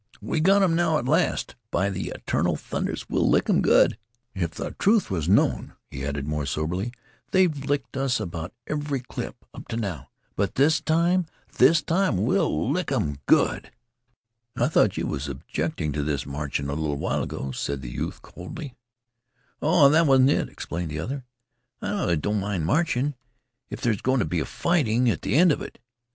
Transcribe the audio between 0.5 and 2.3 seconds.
'em now. At last, by the